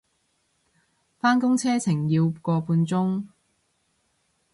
[1.19, 3.25] 返工車程要個半鐘